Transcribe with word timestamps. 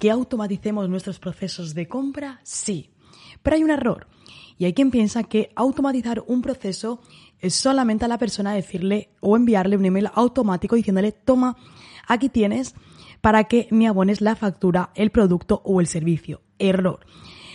¿Que 0.00 0.10
automaticemos 0.10 0.88
nuestros 0.88 1.20
procesos 1.20 1.74
de 1.74 1.86
compra? 1.86 2.40
Sí. 2.42 2.90
Pero 3.42 3.56
hay 3.56 3.62
un 3.62 3.70
error. 3.70 4.08
Y 4.56 4.64
hay 4.64 4.72
quien 4.72 4.90
piensa 4.90 5.24
que 5.24 5.52
automatizar 5.54 6.24
un 6.26 6.42
proceso 6.42 7.02
es 7.38 7.54
solamente 7.54 8.06
a 8.06 8.08
la 8.08 8.18
persona 8.18 8.52
decirle 8.52 9.10
o 9.20 9.36
enviarle 9.36 9.76
un 9.76 9.84
email 9.84 10.08
automático 10.14 10.74
diciéndole, 10.74 11.12
toma, 11.12 11.56
aquí 12.08 12.30
tienes 12.30 12.74
para 13.20 13.44
que 13.44 13.68
me 13.70 13.88
abones 13.88 14.22
la 14.22 14.36
factura, 14.36 14.90
el 14.94 15.10
producto 15.10 15.60
o 15.64 15.80
el 15.82 15.86
servicio. 15.86 16.40
Error. 16.58 17.00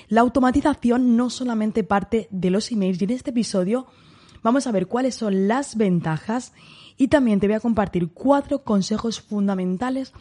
La 0.08 0.22
automatización 0.22 1.18
no 1.18 1.32
solamente 1.32 1.84
parte 1.84 2.28
de 2.30 2.52
los 2.52 2.72
emails 2.72 3.02
y 3.02 3.06
en 3.06 3.10
este 3.10 3.32
episodio 3.32 3.88
vamos 4.44 4.68
a 4.68 4.72
ver 4.72 4.86
cuáles 4.86 5.16
son 5.16 5.48
las 5.48 5.78
ventajas 5.78 6.54
y 6.96 7.08
también 7.08 7.40
te 7.40 7.48
voy 7.48 7.56
a 7.56 7.60
compartir 7.60 8.12
cuatro 8.14 8.64
consejos 8.64 9.20
fundamentales 9.20 10.14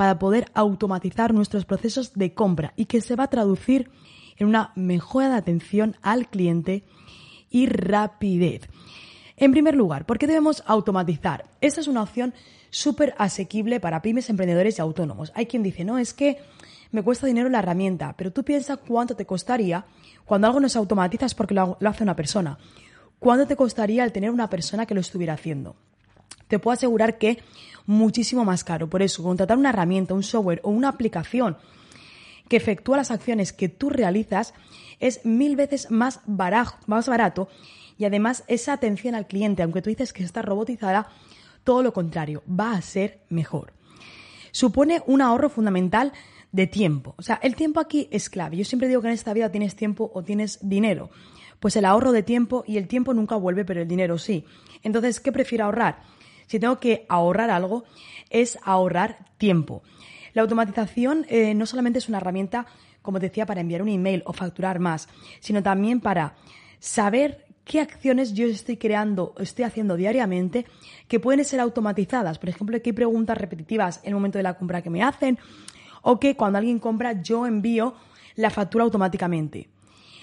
para 0.00 0.18
poder 0.18 0.50
automatizar 0.54 1.34
nuestros 1.34 1.66
procesos 1.66 2.14
de 2.14 2.32
compra 2.32 2.72
y 2.74 2.86
que 2.86 3.02
se 3.02 3.16
va 3.16 3.24
a 3.24 3.28
traducir 3.28 3.90
en 4.38 4.46
una 4.46 4.72
mejora 4.74 5.28
de 5.28 5.34
atención 5.34 5.94
al 6.00 6.30
cliente 6.30 6.84
y 7.50 7.66
rapidez. 7.66 8.62
En 9.36 9.52
primer 9.52 9.74
lugar, 9.74 10.06
¿por 10.06 10.16
qué 10.16 10.26
debemos 10.26 10.64
automatizar? 10.66 11.50
Esta 11.60 11.82
es 11.82 11.86
una 11.86 12.00
opción 12.00 12.32
súper 12.70 13.14
asequible 13.18 13.78
para 13.78 14.00
pymes, 14.00 14.30
emprendedores 14.30 14.78
y 14.78 14.80
autónomos. 14.80 15.32
Hay 15.34 15.44
quien 15.44 15.62
dice, 15.62 15.84
no, 15.84 15.98
es 15.98 16.14
que 16.14 16.38
me 16.92 17.02
cuesta 17.02 17.26
dinero 17.26 17.50
la 17.50 17.58
herramienta, 17.58 18.14
pero 18.16 18.32
tú 18.32 18.42
piensas 18.42 18.78
cuánto 18.78 19.14
te 19.16 19.26
costaría 19.26 19.84
cuando 20.24 20.46
algo 20.46 20.60
no 20.60 20.70
se 20.70 20.78
automatiza 20.78 21.26
es 21.26 21.34
porque 21.34 21.52
lo, 21.52 21.76
hace 21.84 22.04
una 22.04 22.16
persona. 22.16 22.56
¿Cuánto 23.18 23.46
te 23.46 23.54
costaría 23.54 24.02
el 24.04 24.12
tener 24.12 24.30
una 24.30 24.48
persona 24.48 24.86
que 24.86 24.94
lo 24.94 25.02
estuviera 25.02 25.34
haciendo? 25.34 25.76
Te 26.50 26.58
puedo 26.58 26.74
asegurar 26.74 27.16
que 27.16 27.38
muchísimo 27.86 28.44
más 28.44 28.64
caro. 28.64 28.90
Por 28.90 29.00
eso, 29.00 29.22
contratar 29.22 29.56
una 29.56 29.70
herramienta, 29.70 30.12
un 30.12 30.22
software 30.22 30.60
o 30.62 30.70
una 30.70 30.88
aplicación 30.88 31.56
que 32.48 32.56
efectúa 32.56 32.98
las 32.98 33.10
acciones 33.10 33.52
que 33.54 33.68
tú 33.68 33.88
realizas 33.88 34.52
es 34.98 35.24
mil 35.24 35.56
veces 35.56 35.90
más 35.90 36.20
barato, 36.26 36.76
más 36.86 37.08
barato 37.08 37.48
y 37.96 38.04
además 38.04 38.44
esa 38.48 38.72
atención 38.72 39.14
al 39.14 39.26
cliente, 39.26 39.62
aunque 39.62 39.80
tú 39.80 39.90
dices 39.90 40.12
que 40.12 40.24
está 40.24 40.42
robotizada, 40.42 41.08
todo 41.64 41.82
lo 41.82 41.92
contrario, 41.92 42.42
va 42.48 42.72
a 42.72 42.82
ser 42.82 43.20
mejor. 43.28 43.72
Supone 44.52 45.02
un 45.06 45.22
ahorro 45.22 45.48
fundamental 45.48 46.12
de 46.50 46.66
tiempo. 46.66 47.14
O 47.18 47.22
sea, 47.22 47.38
el 47.42 47.54
tiempo 47.54 47.78
aquí 47.78 48.08
es 48.10 48.28
clave. 48.28 48.56
Yo 48.56 48.64
siempre 48.64 48.88
digo 48.88 49.00
que 49.00 49.08
en 49.08 49.14
esta 49.14 49.32
vida 49.32 49.52
tienes 49.52 49.76
tiempo 49.76 50.10
o 50.12 50.24
tienes 50.24 50.58
dinero. 50.60 51.10
Pues 51.60 51.76
el 51.76 51.84
ahorro 51.84 52.10
de 52.10 52.22
tiempo 52.22 52.64
y 52.66 52.78
el 52.78 52.88
tiempo 52.88 53.14
nunca 53.14 53.36
vuelve, 53.36 53.64
pero 53.64 53.82
el 53.82 53.88
dinero 53.88 54.18
sí. 54.18 54.44
Entonces, 54.82 55.20
¿qué 55.20 55.30
prefiero 55.30 55.66
ahorrar? 55.66 56.02
Si 56.50 56.58
tengo 56.58 56.80
que 56.80 57.06
ahorrar 57.08 57.48
algo, 57.48 57.84
es 58.28 58.58
ahorrar 58.64 59.18
tiempo. 59.38 59.84
La 60.32 60.42
automatización 60.42 61.24
eh, 61.28 61.54
no 61.54 61.64
solamente 61.64 62.00
es 62.00 62.08
una 62.08 62.18
herramienta, 62.18 62.66
como 63.02 63.20
decía, 63.20 63.46
para 63.46 63.60
enviar 63.60 63.82
un 63.82 63.88
email 63.88 64.24
o 64.26 64.32
facturar 64.32 64.80
más, 64.80 65.08
sino 65.38 65.62
también 65.62 66.00
para 66.00 66.34
saber 66.80 67.46
qué 67.64 67.78
acciones 67.78 68.34
yo 68.34 68.48
estoy 68.48 68.78
creando, 68.78 69.32
estoy 69.38 69.64
haciendo 69.64 69.94
diariamente 69.94 70.66
que 71.06 71.20
pueden 71.20 71.44
ser 71.44 71.60
automatizadas. 71.60 72.40
Por 72.40 72.48
ejemplo, 72.48 72.82
qué 72.82 72.92
preguntas 72.92 73.38
repetitivas 73.38 74.00
en 74.02 74.08
el 74.08 74.14
momento 74.14 74.38
de 74.38 74.42
la 74.42 74.54
compra 74.54 74.82
que 74.82 74.90
me 74.90 75.04
hacen 75.04 75.38
o 76.02 76.18
que 76.18 76.34
cuando 76.34 76.58
alguien 76.58 76.80
compra 76.80 77.22
yo 77.22 77.46
envío 77.46 77.94
la 78.34 78.50
factura 78.50 78.82
automáticamente. 78.82 79.68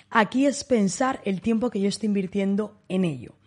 Aquí 0.09 0.45
es 0.45 0.65
pensar 0.65 1.21
el 1.23 1.39
tiempo 1.39 1.69
que 1.69 1.79
yo 1.79 1.87
estoy 1.87 2.07
invirtiendo 2.07 2.81
en 2.89 3.05
ello. 3.05 3.37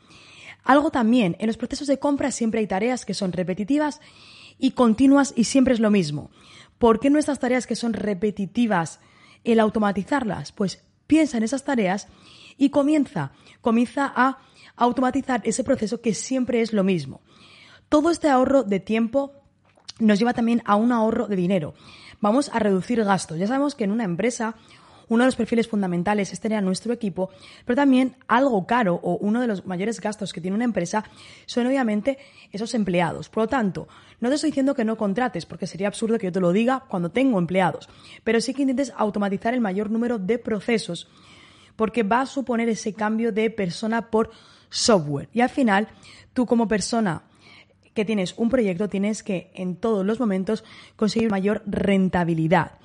Algo 0.64 0.90
también, 0.90 1.36
en 1.38 1.46
los 1.46 1.56
procesos 1.56 1.88
de 1.88 1.98
compra 1.98 2.30
siempre 2.30 2.60
hay 2.60 2.66
tareas 2.66 3.04
que 3.04 3.14
son 3.14 3.32
repetitivas 3.32 4.00
y 4.58 4.72
continuas 4.72 5.32
y 5.36 5.44
siempre 5.44 5.74
es 5.74 5.80
lo 5.80 5.90
mismo. 5.90 6.30
¿Por 6.78 7.00
qué 7.00 7.10
no 7.10 7.20
tareas 7.22 7.66
que 7.66 7.76
son 7.76 7.92
repetitivas, 7.92 9.00
el 9.44 9.60
automatizarlas? 9.60 10.52
Pues 10.52 10.82
piensa 11.06 11.36
en 11.36 11.42
esas 11.42 11.64
tareas 11.64 12.08
y 12.56 12.70
comienza, 12.70 13.32
comienza 13.60 14.12
a 14.14 14.38
automatizar 14.76 15.42
ese 15.44 15.64
proceso 15.64 16.00
que 16.00 16.14
siempre 16.14 16.60
es 16.60 16.72
lo 16.72 16.84
mismo. 16.84 17.20
Todo 17.88 18.10
este 18.10 18.28
ahorro 18.28 18.62
de 18.62 18.80
tiempo 18.80 19.32
nos 19.98 20.18
lleva 20.18 20.32
también 20.32 20.62
a 20.64 20.76
un 20.76 20.92
ahorro 20.92 21.26
de 21.26 21.36
dinero. 21.36 21.74
Vamos 22.20 22.50
a 22.52 22.58
reducir 22.58 23.02
gastos. 23.04 23.38
Ya 23.38 23.46
sabemos 23.46 23.74
que 23.74 23.84
en 23.84 23.90
una 23.90 24.04
empresa 24.04 24.56
uno 25.10 25.24
de 25.24 25.28
los 25.28 25.36
perfiles 25.36 25.68
fundamentales 25.68 26.32
es 26.32 26.40
tener 26.40 26.58
a 26.58 26.62
nuestro 26.62 26.92
equipo, 26.92 27.30
pero 27.64 27.76
también 27.76 28.16
algo 28.28 28.64
caro 28.64 28.98
o 29.02 29.16
uno 29.16 29.40
de 29.40 29.48
los 29.48 29.66
mayores 29.66 30.00
gastos 30.00 30.32
que 30.32 30.40
tiene 30.40 30.54
una 30.54 30.64
empresa 30.64 31.04
son 31.46 31.66
obviamente 31.66 32.16
esos 32.52 32.74
empleados. 32.74 33.28
Por 33.28 33.42
lo 33.42 33.48
tanto, 33.48 33.88
no 34.20 34.28
te 34.28 34.36
estoy 34.36 34.50
diciendo 34.50 34.74
que 34.74 34.84
no 34.84 34.96
contrates, 34.96 35.46
porque 35.46 35.66
sería 35.66 35.88
absurdo 35.88 36.16
que 36.16 36.28
yo 36.28 36.32
te 36.32 36.40
lo 36.40 36.52
diga 36.52 36.84
cuando 36.88 37.10
tengo 37.10 37.38
empleados, 37.38 37.88
pero 38.22 38.40
sí 38.40 38.54
que 38.54 38.62
intentes 38.62 38.92
automatizar 38.96 39.52
el 39.52 39.60
mayor 39.60 39.90
número 39.90 40.18
de 40.18 40.38
procesos, 40.38 41.08
porque 41.74 42.04
va 42.04 42.20
a 42.20 42.26
suponer 42.26 42.68
ese 42.68 42.94
cambio 42.94 43.32
de 43.32 43.50
persona 43.50 44.10
por 44.10 44.30
software. 44.68 45.28
Y 45.32 45.40
al 45.40 45.50
final, 45.50 45.88
tú 46.32 46.46
como 46.46 46.68
persona 46.68 47.24
que 47.94 48.04
tienes 48.04 48.34
un 48.36 48.48
proyecto 48.48 48.88
tienes 48.88 49.24
que 49.24 49.50
en 49.54 49.74
todos 49.74 50.06
los 50.06 50.20
momentos 50.20 50.62
conseguir 50.94 51.30
mayor 51.30 51.64
rentabilidad. 51.66 52.78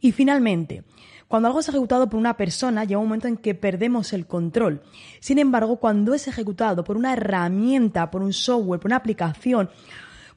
Y 0.00 0.10
finalmente, 0.12 0.82
cuando 1.28 1.48
algo 1.48 1.60
es 1.60 1.68
ejecutado 1.68 2.08
por 2.08 2.18
una 2.18 2.36
persona, 2.38 2.84
llega 2.84 2.98
un 2.98 3.06
momento 3.06 3.28
en 3.28 3.36
que 3.36 3.54
perdemos 3.54 4.14
el 4.14 4.26
control. 4.26 4.82
Sin 5.20 5.38
embargo, 5.38 5.76
cuando 5.76 6.14
es 6.14 6.26
ejecutado 6.26 6.84
por 6.84 6.96
una 6.96 7.12
herramienta, 7.12 8.10
por 8.10 8.22
un 8.22 8.32
software, 8.32 8.80
por 8.80 8.88
una 8.88 8.96
aplicación, 8.96 9.68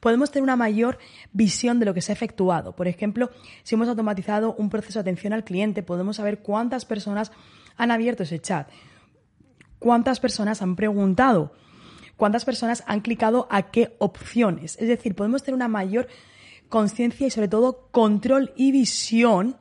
podemos 0.00 0.30
tener 0.30 0.42
una 0.42 0.56
mayor 0.56 0.98
visión 1.32 1.80
de 1.80 1.86
lo 1.86 1.94
que 1.94 2.02
se 2.02 2.12
ha 2.12 2.14
efectuado. 2.14 2.76
Por 2.76 2.88
ejemplo, 2.88 3.30
si 3.62 3.74
hemos 3.74 3.88
automatizado 3.88 4.54
un 4.58 4.68
proceso 4.68 4.98
de 4.98 5.02
atención 5.02 5.32
al 5.32 5.44
cliente, 5.44 5.82
podemos 5.82 6.16
saber 6.16 6.40
cuántas 6.40 6.84
personas 6.84 7.32
han 7.78 7.90
abierto 7.90 8.24
ese 8.24 8.38
chat, 8.38 8.68
cuántas 9.78 10.20
personas 10.20 10.60
han 10.60 10.76
preguntado, 10.76 11.54
cuántas 12.18 12.44
personas 12.44 12.84
han 12.86 13.00
clicado 13.00 13.48
a 13.50 13.70
qué 13.70 13.96
opciones. 13.98 14.76
Es 14.78 14.88
decir, 14.88 15.14
podemos 15.14 15.42
tener 15.42 15.54
una 15.54 15.68
mayor 15.68 16.06
conciencia 16.68 17.26
y 17.26 17.30
sobre 17.30 17.48
todo 17.48 17.88
control 17.90 18.52
y 18.56 18.72
visión 18.72 19.56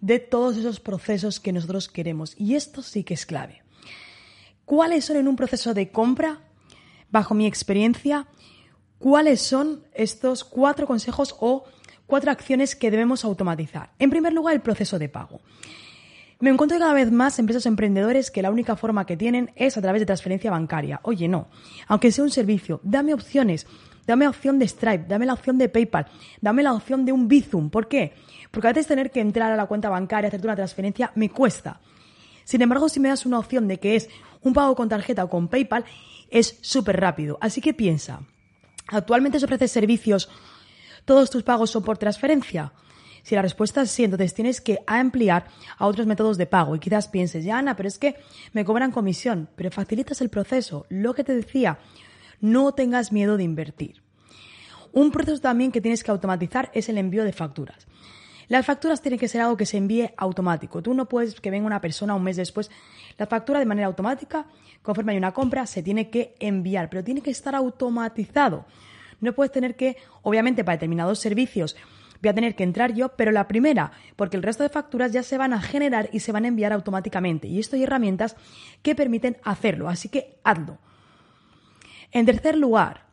de 0.00 0.18
todos 0.18 0.56
esos 0.56 0.80
procesos 0.80 1.40
que 1.40 1.52
nosotros 1.52 1.88
queremos. 1.88 2.34
Y 2.36 2.54
esto 2.54 2.82
sí 2.82 3.04
que 3.04 3.14
es 3.14 3.26
clave. 3.26 3.62
¿Cuáles 4.64 5.04
son 5.04 5.16
en 5.16 5.28
un 5.28 5.36
proceso 5.36 5.74
de 5.74 5.90
compra? 5.90 6.40
Bajo 7.10 7.34
mi 7.34 7.46
experiencia, 7.46 8.26
¿cuáles 8.98 9.40
son 9.40 9.84
estos 9.94 10.44
cuatro 10.44 10.86
consejos 10.86 11.34
o 11.40 11.64
cuatro 12.06 12.30
acciones 12.30 12.76
que 12.76 12.90
debemos 12.90 13.24
automatizar? 13.24 13.92
En 13.98 14.10
primer 14.10 14.34
lugar, 14.34 14.54
el 14.54 14.60
proceso 14.60 14.98
de 14.98 15.08
pago. 15.08 15.40
Me 16.40 16.50
encuentro 16.50 16.78
cada 16.78 16.92
vez 16.92 17.10
más 17.10 17.38
empresas 17.40 17.66
emprendedores 17.66 18.30
que 18.30 18.42
la 18.42 18.52
única 18.52 18.76
forma 18.76 19.06
que 19.06 19.16
tienen 19.16 19.50
es 19.56 19.76
a 19.76 19.82
través 19.82 20.00
de 20.00 20.06
transferencia 20.06 20.52
bancaria. 20.52 21.00
Oye, 21.02 21.26
no. 21.26 21.48
Aunque 21.88 22.12
sea 22.12 22.22
un 22.22 22.30
servicio, 22.30 22.80
dame 22.84 23.12
opciones. 23.12 23.66
Dame 24.06 24.24
la 24.24 24.30
opción 24.30 24.58
de 24.58 24.66
Stripe, 24.66 25.04
dame 25.06 25.26
la 25.26 25.34
opción 25.34 25.58
de 25.58 25.68
PayPal, 25.68 26.06
dame 26.40 26.62
la 26.62 26.72
opción 26.72 27.04
de 27.04 27.12
un 27.12 27.28
Bizum. 27.28 27.68
¿Por 27.68 27.88
qué? 27.88 28.14
Porque 28.50 28.68
a 28.68 28.72
veces 28.72 28.86
tener 28.86 29.10
que 29.10 29.20
entrar 29.20 29.52
a 29.52 29.56
la 29.56 29.66
cuenta 29.66 29.90
bancaria, 29.90 30.28
hacerte 30.28 30.46
una 30.46 30.56
transferencia, 30.56 31.12
me 31.14 31.28
cuesta. 31.28 31.80
Sin 32.44 32.62
embargo, 32.62 32.88
si 32.88 33.00
me 33.00 33.10
das 33.10 33.26
una 33.26 33.38
opción 33.38 33.68
de 33.68 33.78
que 33.78 33.96
es 33.96 34.08
un 34.40 34.54
pago 34.54 34.74
con 34.74 34.88
tarjeta 34.88 35.24
o 35.24 35.28
con 35.28 35.48
PayPal, 35.48 35.84
es 36.30 36.56
súper 36.62 36.98
rápido. 36.98 37.36
Así 37.42 37.60
que 37.60 37.74
piensa, 37.74 38.20
¿actualmente 38.86 39.38
se 39.40 39.44
ofrece 39.44 39.68
servicios, 39.68 40.30
todos 41.04 41.28
tus 41.28 41.42
pagos 41.42 41.70
son 41.70 41.82
por 41.82 41.98
transferencia? 41.98 42.72
Si 43.28 43.34
la 43.34 43.42
respuesta 43.42 43.82
es 43.82 43.90
sí, 43.90 44.04
entonces 44.04 44.32
tienes 44.32 44.62
que 44.62 44.78
ampliar 44.86 45.48
a 45.76 45.86
otros 45.86 46.06
métodos 46.06 46.38
de 46.38 46.46
pago 46.46 46.74
y 46.74 46.78
quizás 46.78 47.08
pienses, 47.08 47.44
ya 47.44 47.58
Ana, 47.58 47.76
pero 47.76 47.86
es 47.86 47.98
que 47.98 48.16
me 48.54 48.64
cobran 48.64 48.90
comisión, 48.90 49.50
pero 49.54 49.70
facilitas 49.70 50.22
el 50.22 50.30
proceso. 50.30 50.86
Lo 50.88 51.12
que 51.12 51.24
te 51.24 51.34
decía, 51.34 51.78
no 52.40 52.72
tengas 52.72 53.12
miedo 53.12 53.36
de 53.36 53.42
invertir. 53.42 54.00
Un 54.94 55.10
proceso 55.10 55.42
también 55.42 55.72
que 55.72 55.82
tienes 55.82 56.02
que 56.02 56.10
automatizar 56.10 56.70
es 56.72 56.88
el 56.88 56.96
envío 56.96 57.22
de 57.22 57.34
facturas. 57.34 57.86
Las 58.48 58.64
facturas 58.64 59.02
tienen 59.02 59.20
que 59.20 59.28
ser 59.28 59.42
algo 59.42 59.58
que 59.58 59.66
se 59.66 59.76
envíe 59.76 60.08
automático. 60.16 60.80
Tú 60.80 60.94
no 60.94 61.06
puedes 61.06 61.38
que 61.38 61.50
venga 61.50 61.66
una 61.66 61.82
persona 61.82 62.14
un 62.14 62.24
mes 62.24 62.38
después. 62.38 62.70
La 63.18 63.26
factura 63.26 63.58
de 63.58 63.66
manera 63.66 63.88
automática, 63.88 64.46
conforme 64.80 65.12
hay 65.12 65.18
una 65.18 65.34
compra, 65.34 65.66
se 65.66 65.82
tiene 65.82 66.08
que 66.08 66.34
enviar, 66.40 66.88
pero 66.88 67.04
tiene 67.04 67.20
que 67.20 67.30
estar 67.30 67.54
automatizado. 67.54 68.64
No 69.20 69.34
puedes 69.34 69.52
tener 69.52 69.76
que, 69.76 69.98
obviamente, 70.22 70.64
para 70.64 70.76
determinados 70.76 71.18
servicios, 71.18 71.76
voy 72.22 72.30
a 72.30 72.34
tener 72.34 72.54
que 72.54 72.64
entrar 72.64 72.94
yo, 72.94 73.10
pero 73.16 73.30
la 73.30 73.48
primera, 73.48 73.92
porque 74.16 74.36
el 74.36 74.42
resto 74.42 74.62
de 74.62 74.68
facturas 74.68 75.12
ya 75.12 75.22
se 75.22 75.38
van 75.38 75.52
a 75.52 75.62
generar 75.62 76.08
y 76.12 76.20
se 76.20 76.32
van 76.32 76.44
a 76.44 76.48
enviar 76.48 76.72
automáticamente. 76.72 77.48
Y 77.48 77.58
esto 77.58 77.76
hay 77.76 77.84
herramientas 77.84 78.36
que 78.82 78.94
permiten 78.94 79.36
hacerlo, 79.44 79.88
así 79.88 80.08
que 80.08 80.38
hazlo. 80.44 80.78
En 82.10 82.26
tercer 82.26 82.56
lugar, 82.56 83.06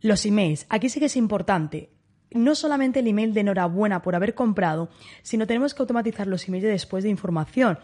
los 0.00 0.24
emails. 0.26 0.66
Aquí 0.68 0.88
sí 0.88 1.00
que 1.00 1.06
es 1.06 1.16
importante. 1.16 1.90
No 2.30 2.54
solamente 2.54 3.00
el 3.00 3.08
email 3.08 3.34
de 3.34 3.40
enhorabuena 3.40 4.02
por 4.02 4.14
haber 4.14 4.34
comprado, 4.34 4.88
sino 5.22 5.46
tenemos 5.46 5.74
que 5.74 5.82
automatizar 5.82 6.26
los 6.26 6.46
emails 6.46 6.64
de 6.64 6.70
después 6.70 7.02
de 7.02 7.10
información. 7.10 7.78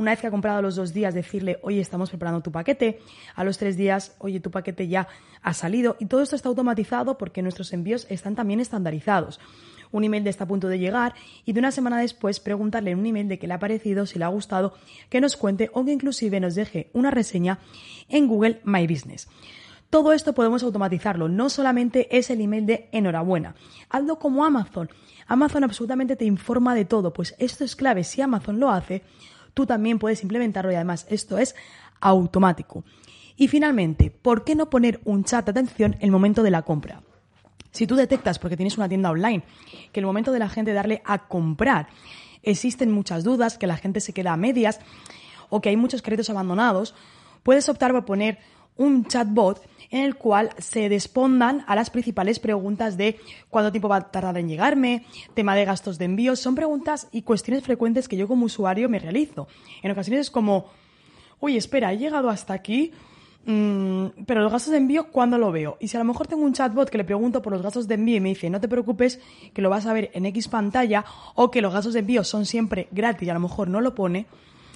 Una 0.00 0.12
vez 0.12 0.20
que 0.22 0.28
ha 0.28 0.30
comprado 0.30 0.62
los 0.62 0.76
dos 0.76 0.94
días, 0.94 1.12
decirle, 1.12 1.58
oye, 1.60 1.78
estamos 1.78 2.08
preparando 2.08 2.40
tu 2.40 2.50
paquete. 2.50 3.00
A 3.34 3.44
los 3.44 3.58
tres 3.58 3.76
días, 3.76 4.16
oye, 4.16 4.40
tu 4.40 4.50
paquete 4.50 4.88
ya 4.88 5.08
ha 5.42 5.52
salido. 5.52 5.98
Y 6.00 6.06
todo 6.06 6.22
esto 6.22 6.36
está 6.36 6.48
automatizado 6.48 7.18
porque 7.18 7.42
nuestros 7.42 7.70
envíos 7.74 8.06
están 8.08 8.34
también 8.34 8.60
estandarizados. 8.60 9.40
Un 9.92 10.04
email 10.04 10.24
de 10.24 10.30
está 10.30 10.44
a 10.44 10.48
punto 10.48 10.68
de 10.68 10.78
llegar 10.78 11.12
y 11.44 11.52
de 11.52 11.60
una 11.60 11.70
semana 11.70 12.00
después 12.00 12.40
preguntarle 12.40 12.92
en 12.92 12.98
un 12.98 13.04
email 13.04 13.28
de 13.28 13.38
qué 13.38 13.46
le 13.46 13.52
ha 13.52 13.58
parecido, 13.58 14.06
si 14.06 14.18
le 14.18 14.24
ha 14.24 14.28
gustado, 14.28 14.72
que 15.10 15.20
nos 15.20 15.36
cuente 15.36 15.68
o 15.74 15.84
que 15.84 15.92
inclusive 15.92 16.40
nos 16.40 16.54
deje 16.54 16.88
una 16.94 17.10
reseña 17.10 17.58
en 18.08 18.26
Google 18.26 18.62
My 18.64 18.86
Business. 18.86 19.28
Todo 19.90 20.14
esto 20.14 20.32
podemos 20.32 20.62
automatizarlo, 20.62 21.28
no 21.28 21.50
solamente 21.50 22.16
es 22.16 22.30
el 22.30 22.40
email 22.40 22.64
de 22.64 22.88
enhorabuena. 22.92 23.54
Hazlo 23.90 24.18
como 24.18 24.46
Amazon. 24.46 24.88
Amazon 25.26 25.64
absolutamente 25.64 26.16
te 26.16 26.24
informa 26.24 26.74
de 26.74 26.86
todo, 26.86 27.12
pues 27.12 27.34
esto 27.38 27.64
es 27.64 27.76
clave. 27.76 28.02
Si 28.04 28.22
Amazon 28.22 28.60
lo 28.60 28.70
hace, 28.70 29.02
tú 29.54 29.66
también 29.66 29.98
puedes 29.98 30.22
implementarlo 30.22 30.72
y 30.72 30.76
además 30.76 31.06
esto 31.08 31.38
es 31.38 31.54
automático. 32.00 32.84
Y 33.36 33.48
finalmente, 33.48 34.10
¿por 34.10 34.44
qué 34.44 34.54
no 34.54 34.68
poner 34.68 35.00
un 35.04 35.24
chat 35.24 35.44
de 35.46 35.50
atención 35.52 35.94
en 35.94 36.02
el 36.02 36.10
momento 36.10 36.42
de 36.42 36.50
la 36.50 36.62
compra? 36.62 37.02
Si 37.70 37.86
tú 37.86 37.94
detectas, 37.94 38.38
porque 38.38 38.56
tienes 38.56 38.76
una 38.76 38.88
tienda 38.88 39.10
online, 39.10 39.44
que 39.92 40.00
el 40.00 40.06
momento 40.06 40.32
de 40.32 40.40
la 40.40 40.48
gente 40.48 40.72
darle 40.72 41.02
a 41.04 41.28
comprar 41.28 41.88
existen 42.42 42.90
muchas 42.90 43.24
dudas, 43.24 43.58
que 43.58 43.66
la 43.66 43.76
gente 43.76 44.00
se 44.00 44.12
queda 44.12 44.32
a 44.32 44.36
medias 44.36 44.80
o 45.48 45.60
que 45.60 45.68
hay 45.68 45.76
muchos 45.76 46.02
créditos 46.02 46.30
abandonados, 46.30 46.94
puedes 47.42 47.68
optar 47.68 47.92
por 47.92 48.04
poner 48.04 48.38
un 48.76 49.04
chatbot 49.06 49.62
en 49.90 50.04
el 50.04 50.16
cual 50.16 50.50
se 50.58 50.88
despondan 50.88 51.64
a 51.66 51.74
las 51.74 51.90
principales 51.90 52.38
preguntas 52.38 52.96
de 52.96 53.18
cuánto 53.48 53.72
tiempo 53.72 53.88
va 53.88 53.96
a 53.96 54.10
tardar 54.10 54.38
en 54.38 54.48
llegarme, 54.48 55.04
tema 55.34 55.54
de 55.54 55.64
gastos 55.64 55.98
de 55.98 56.04
envío. 56.04 56.36
Son 56.36 56.54
preguntas 56.54 57.08
y 57.12 57.22
cuestiones 57.22 57.64
frecuentes 57.64 58.08
que 58.08 58.16
yo 58.16 58.28
como 58.28 58.46
usuario 58.46 58.88
me 58.88 58.98
realizo. 58.98 59.48
En 59.82 59.90
ocasiones 59.90 60.20
es 60.20 60.30
como, 60.30 60.66
oye, 61.40 61.58
espera, 61.58 61.92
he 61.92 61.98
llegado 61.98 62.30
hasta 62.30 62.54
aquí, 62.54 62.92
mm, 63.46 64.24
pero 64.26 64.42
los 64.42 64.52
gastos 64.52 64.70
de 64.70 64.78
envío, 64.78 65.10
¿cuándo 65.10 65.38
lo 65.38 65.50
veo? 65.50 65.76
Y 65.80 65.88
si 65.88 65.96
a 65.96 66.00
lo 66.00 66.06
mejor 66.06 66.28
tengo 66.28 66.44
un 66.44 66.52
chatbot 66.52 66.88
que 66.88 66.98
le 66.98 67.04
pregunto 67.04 67.42
por 67.42 67.52
los 67.52 67.62
gastos 67.62 67.88
de 67.88 67.94
envío 67.94 68.16
y 68.16 68.20
me 68.20 68.28
dice, 68.28 68.48
no 68.48 68.60
te 68.60 68.68
preocupes, 68.68 69.20
que 69.52 69.60
lo 69.60 69.70
vas 69.70 69.86
a 69.86 69.92
ver 69.92 70.10
en 70.14 70.24
X 70.26 70.46
pantalla, 70.46 71.04
o 71.34 71.50
que 71.50 71.60
los 71.60 71.72
gastos 71.72 71.94
de 71.94 72.00
envío 72.00 72.22
son 72.22 72.46
siempre 72.46 72.86
gratis 72.92 73.26
y 73.26 73.30
a 73.30 73.34
lo 73.34 73.40
mejor 73.40 73.68
no 73.68 73.80
lo 73.80 73.94
pone, 73.94 74.26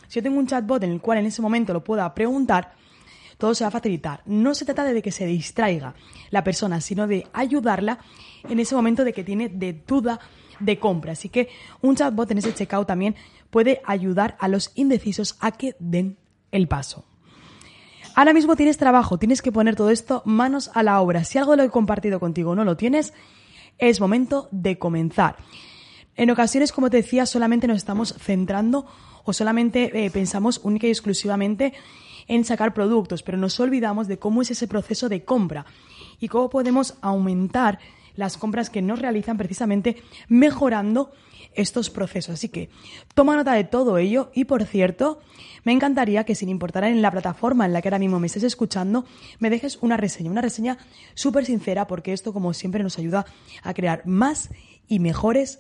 si 0.09 0.17
yo 0.17 0.25
tengo 0.25 0.39
un 0.39 0.47
chatbot 0.47 0.83
en 0.83 0.91
el 0.91 1.01
cual 1.01 1.19
en 1.19 1.27
ese 1.27 1.41
momento 1.41 1.73
lo 1.73 1.85
pueda 1.85 2.13
preguntar, 2.15 2.73
todo 3.45 3.55
se 3.55 3.65
va 3.65 3.69
a 3.69 3.73
facilitar. 3.73 4.23
No 4.25 4.55
se 4.55 4.65
trata 4.65 4.85
de 4.85 5.03
que 5.03 5.13
se 5.13 5.27
distraiga 5.27 5.95
la 6.31 6.43
persona, 6.43 6.81
sino 6.81 7.07
de 7.07 7.27
ayudarla 7.35 7.99
en 8.49 8.59
ese 8.59 8.75
momento 8.75 9.05
de 9.05 9.13
que 9.13 9.23
tiene 9.23 9.51
de 9.51 9.75
duda 9.87 10.19
de 10.61 10.79
compra. 10.79 11.13
Así 11.13 11.29
que 11.29 11.51
un 11.83 11.95
chatbot 11.95 12.31
en 12.31 12.39
ese 12.39 12.55
checkout 12.55 12.87
también 12.87 13.17
puede 13.51 13.83
ayudar 13.85 14.39
a 14.41 14.49
los 14.49 14.73
indecisos 14.77 15.37
a 15.41 15.51
que 15.51 15.77
den 15.79 16.17
el 16.53 16.69
paso. 16.69 17.05
Ahora 18.15 18.33
mismo 18.33 18.57
tienes 18.57 18.79
trabajo, 18.79 19.19
tienes 19.19 19.43
que 19.43 19.53
poner 19.53 19.77
todo 19.77 19.91
esto 19.91 20.23
manos 20.25 20.71
a 20.73 20.83
la 20.83 21.03
obra. 21.03 21.23
Si 21.25 21.37
algo 21.37 21.51
de 21.51 21.59
lo 21.59 21.63
he 21.65 21.69
compartido 21.69 22.21
contigo 22.21 22.55
no 22.55 22.65
lo 22.65 22.79
tienes, 22.79 23.13
es 23.77 24.01
momento 24.01 24.49
de 24.53 24.79
comenzar. 24.79 25.37
En 26.17 26.31
ocasiones, 26.31 26.73
como 26.73 26.89
te 26.89 26.97
decía, 26.97 27.27
solamente 27.27 27.67
nos 27.67 27.77
estamos 27.77 28.15
centrando 28.19 28.87
o 29.23 29.35
solamente 29.35 30.07
eh, 30.07 30.11
pensamos 30.11 30.63
única 30.65 30.87
y 30.87 30.91
exclusivamente 30.91 31.75
en 32.29 32.45
sacar 32.45 32.75
productos, 32.75 33.23
pero 33.23 33.39
nos 33.39 33.59
olvidamos 33.61 34.09
de 34.09 34.19
cómo 34.19 34.43
es 34.43 34.51
ese 34.51 34.69
proceso 34.69 35.09
de 35.09 35.25
compra 35.25 35.67
y 36.21 36.29
cómo 36.29 36.51
podemos 36.51 36.97
aumentar 37.01 37.79
las 38.17 38.37
compras 38.37 38.71
que 38.71 38.83
nos 38.83 39.01
realizan 39.01 39.37
precisamente 39.37 39.97
mejorando 40.29 41.13
estos 41.55 41.91
procesos. 41.91 42.35
Así 42.35 42.49
que 42.49 42.69
toma 43.15 43.37
nota 43.37 43.53
de 43.55 43.65
todo 43.65 43.99
ello 43.99 44.31
y 44.35 44.45
por 44.45 44.65
cierto, 44.65 45.21
me 45.65 45.73
encantaría 45.73 46.25
que 46.25 46.35
sin 46.35 46.49
importar 46.49 46.85
en 46.85 47.03
la 47.03 47.11
plataforma 47.11 47.67
en 47.67 47.73
la 47.73 47.83
que 47.83 47.89
ahora 47.89 47.99
mismo 47.99 48.21
me 48.21 48.27
estés 48.27 48.43
escuchando, 48.43 49.05
me 49.39 49.51
dejes 49.51 49.79
una 49.81 49.97
reseña, 49.97 50.31
una 50.31 50.43
reseña 50.43 50.79
súper 51.15 51.45
sincera 51.45 51.87
porque 51.87 52.13
esto 52.13 52.33
como 52.33 52.53
siempre 52.53 52.83
nos 52.83 52.99
ayuda 52.99 53.27
a 53.63 53.75
crear 53.75 54.07
más 54.07 54.51
y 54.89 54.99
mejores 54.99 55.59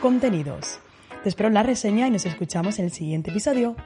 contenidos. 0.00 0.80
Te 1.22 1.28
espero 1.28 1.48
en 1.48 1.54
la 1.54 1.62
reseña 1.62 2.06
y 2.06 2.10
nos 2.10 2.26
escuchamos 2.26 2.78
en 2.78 2.86
el 2.86 2.92
siguiente 2.92 3.30
episodio. 3.30 3.76